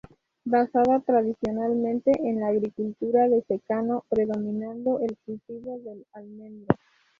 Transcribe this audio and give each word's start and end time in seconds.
Basada 0.45 0.99
tradicionalmente 1.01 2.09
en 2.27 2.39
la 2.39 2.47
agricultura 2.47 3.29
de 3.29 3.43
secano, 3.43 4.03
predominando 4.09 4.99
el 4.99 5.15
cultivo 5.23 5.77
del 5.77 6.07
almendro. 6.13 6.75